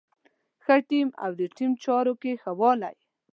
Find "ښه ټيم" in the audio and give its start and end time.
0.63-1.07